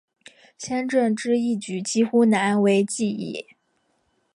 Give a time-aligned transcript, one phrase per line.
[0.57, 3.49] 先正之义举几乎难为继矣。